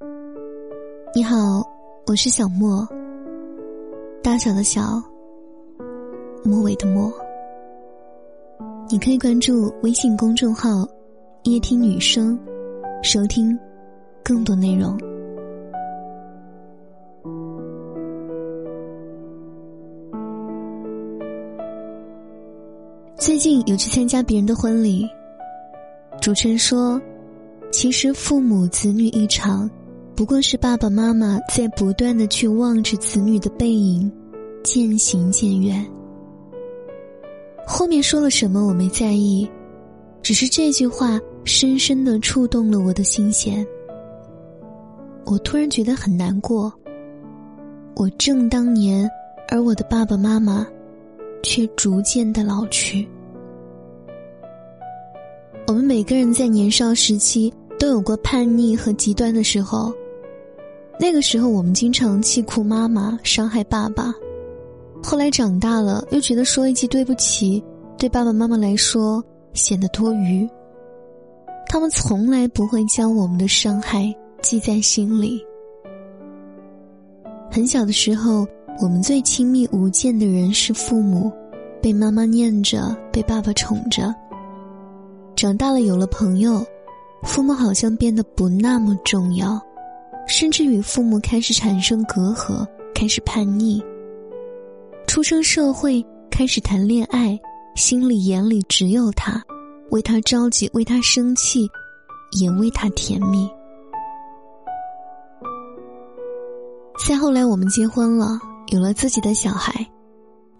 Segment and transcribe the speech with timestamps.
[0.00, 1.60] 你好，
[2.06, 2.86] 我是小莫。
[4.22, 5.02] 大小的小，
[6.44, 7.12] 末尾的末。
[8.88, 10.86] 你可以关注微信公众号
[11.42, 12.38] “夜听女生”，
[13.02, 13.58] 收听
[14.22, 14.96] 更多内容。
[23.16, 25.04] 最近有去参加别人的婚礼，
[26.20, 27.00] 主持人说
[27.72, 29.68] ：“其实父母子女一场。”
[30.18, 34.10] 不过是爸爸妈妈在不断的去望着子女的背影，
[34.64, 35.88] 渐行渐远。
[37.64, 39.48] 后面说了什么我没在意，
[40.20, 43.64] 只是这句话深深的触动了我的心弦。
[45.24, 46.72] 我突然觉得很难过。
[47.94, 49.08] 我正当年，
[49.48, 50.66] 而我的爸爸妈妈，
[51.44, 53.08] 却逐渐的老去。
[55.68, 59.94] 我们每个人在年少时期都有过叛逆和极端的时候。
[61.00, 64.12] 那个时候，我们经常气哭妈妈，伤害爸爸。
[65.02, 67.62] 后来长大了，又觉得说一句对不起，
[67.96, 69.24] 对爸爸妈妈来说
[69.54, 70.48] 显得多余。
[71.68, 75.40] 他们从来不会将我们的伤害记在心里。
[77.50, 78.44] 很小的时候，
[78.82, 81.30] 我们最亲密无间的人是父母，
[81.80, 84.12] 被妈妈念着，被爸爸宠着。
[85.36, 86.64] 长大了，有了朋友，
[87.22, 89.60] 父母好像变得不那么重要。
[90.28, 93.82] 甚至与父母开始产生隔阂，开始叛逆。
[95.06, 97.36] 出生社会，开始谈恋爱，
[97.74, 99.42] 心里眼里只有他，
[99.90, 101.66] 为他着急，为他生气，
[102.38, 103.48] 也为他甜蜜。
[107.06, 109.84] 再后来，我们结婚了，有了自己的小孩，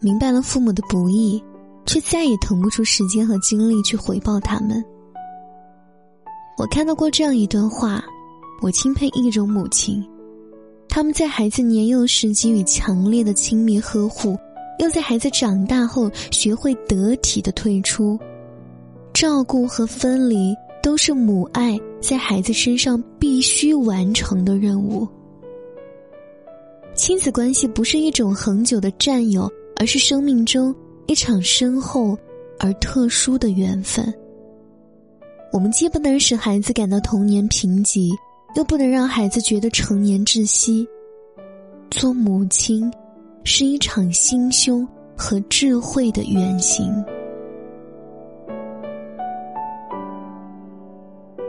[0.00, 1.44] 明白了父母的不易，
[1.84, 4.82] 却再也腾不出时间和精力去回报他们。
[6.56, 8.02] 我看到过这样一段话。
[8.60, 10.04] 我钦佩一种母亲，
[10.88, 14.36] 他们在孩子年幼时给予强烈的亲密呵护，
[14.80, 18.18] 又在孩子长大后学会得体的退出。
[19.14, 25.06] 照顾和分离都是母爱在孩子身上必须完成的任务。
[26.94, 30.74] 亲子关系不是一种恒久的占有，而是生命中
[31.06, 32.18] 一场深厚
[32.58, 34.12] 而特殊的缘分。
[35.52, 38.12] 我们既不能使孩子感到童年贫瘠。
[38.58, 40.84] 又不能让孩子觉得成年窒息。
[41.92, 42.92] 做母亲，
[43.44, 44.86] 是一场心胸
[45.16, 46.92] 和智慧的远行。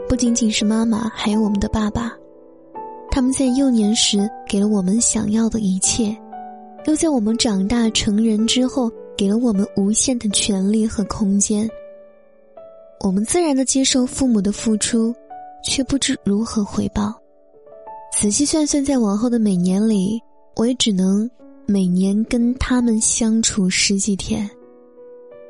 [0.08, 2.12] 不仅仅是妈妈，还有我们的爸爸，
[3.10, 6.16] 他们在幼年时给了我们想要的一切，
[6.86, 11.68] 又在我们长大成人之后给了我们无限的权利和空间。
[13.00, 15.12] 我们自然的接受父母的付出。
[15.62, 17.14] 却不知如何回报。
[18.12, 20.20] 仔细算算，在往后的每年里，
[20.56, 21.30] 我也只能
[21.66, 24.48] 每年跟他们相处十几天。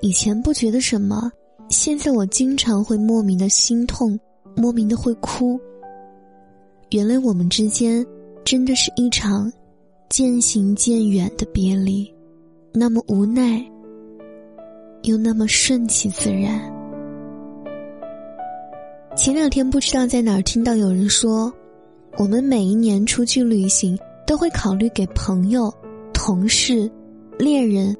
[0.00, 1.30] 以前不觉得什么，
[1.68, 4.18] 现在我经常会莫名的心痛，
[4.56, 5.58] 莫名的会哭。
[6.90, 8.04] 原来我们之间
[8.44, 9.50] 真的是一场
[10.08, 12.12] 渐行渐远的别离，
[12.72, 13.64] 那么无奈，
[15.02, 16.79] 又那么顺其自然。
[19.16, 21.52] 前两天不知道在哪儿听到有人说，
[22.16, 25.72] 我们每一年出去旅行都会考虑给朋友、
[26.14, 26.90] 同事、
[27.36, 27.94] 恋人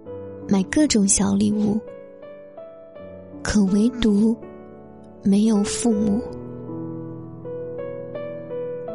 [0.49, 1.79] 买各种小礼物，
[3.43, 4.35] 可唯独
[5.23, 6.23] 没有父母。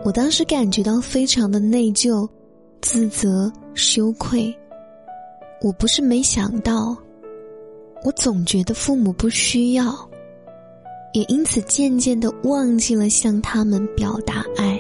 [0.04, 2.28] 我当时感觉到非常的内疚、
[2.82, 4.56] 自责、羞愧。
[5.62, 6.96] 我不是没想到，
[8.04, 9.94] 我总觉得父母不需要。
[11.16, 14.78] 也因此渐渐的忘记了向他们表达爱。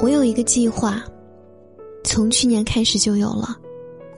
[0.00, 1.04] 我有一个计划，
[2.02, 3.58] 从去年开始就有了。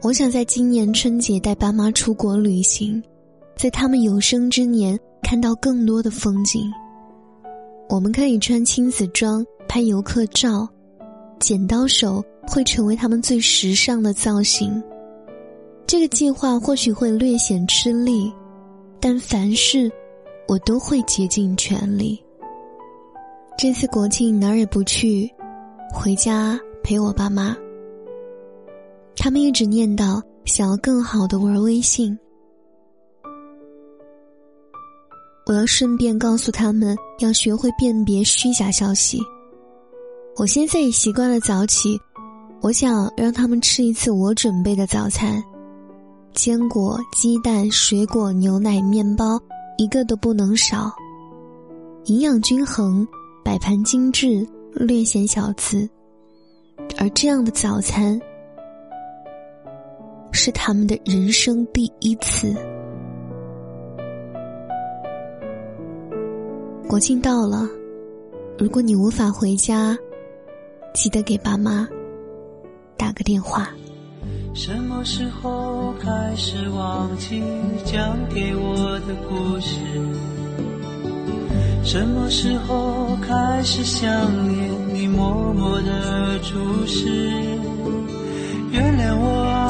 [0.03, 3.03] 我想在今年春节带爸妈出国旅行，
[3.57, 6.63] 在他们有生之年看到更多的风景。
[7.89, 10.69] 我们可以穿亲子装拍游客照，
[11.41, 14.81] 剪刀手会成为他们最时尚的造型。
[15.89, 18.33] 这个计划或许会略显吃力。
[19.09, 19.89] 但凡事，
[20.49, 22.21] 我都会竭尽全力。
[23.57, 25.33] 这次国庆哪儿也不去，
[25.95, 27.57] 回家陪我爸妈。
[29.17, 32.19] 他们一直念叨想要更好的玩微信，
[35.47, 39.21] 我要顺便告诉他们要学会辨别虚假消息。
[40.35, 41.97] 我现在也习惯了早起，
[42.61, 45.41] 我想让他们吃一次我准备的早餐。
[46.37, 49.41] 坚果、鸡蛋、水果、牛奶、面包，
[49.79, 50.93] 一个都不能少。
[52.05, 53.09] 营养均衡，
[53.43, 55.89] 摆盘精致，略显小资。
[56.99, 58.21] 而这样的早餐，
[60.31, 62.55] 是他们的人生第一次。
[66.87, 67.67] 国庆到了，
[68.59, 69.97] 如果你无法回家，
[70.93, 71.89] 记得给爸妈
[72.99, 73.71] 打个电话。
[74.57, 77.43] 什么时候开始忘记
[77.85, 79.77] 讲给我的故事？
[81.85, 84.11] 什么时候开始想
[84.49, 87.07] 念你默默的注视？
[88.73, 89.66] 原谅我啊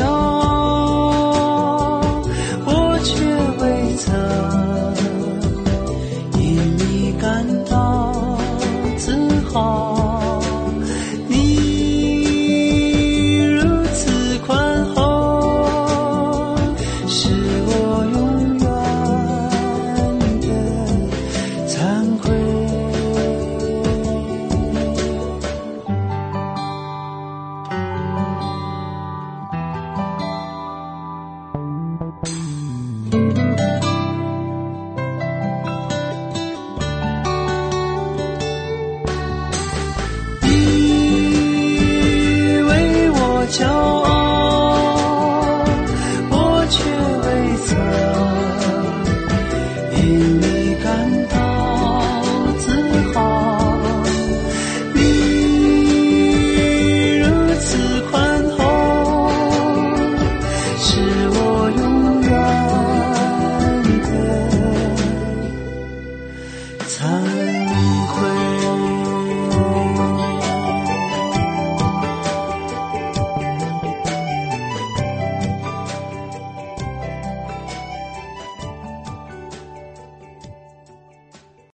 [0.00, 0.21] 为